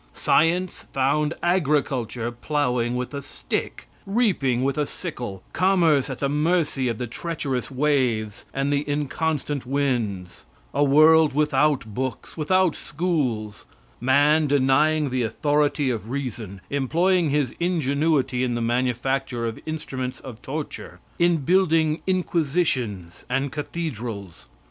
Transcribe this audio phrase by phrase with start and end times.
[0.15, 6.87] Science found agriculture plowing with a stick reaping with a sickle commerce at the mercy
[6.87, 10.43] of the treacherous waves and the inconstant winds
[10.73, 13.67] a world without books without schools
[13.99, 20.41] man denying the authority of reason, employing his ingenuity in the manufacture of instruments of
[20.41, 24.47] torture in building inquisitions and cathedrals.